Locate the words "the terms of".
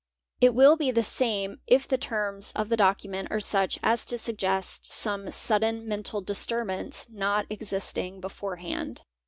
1.87-2.69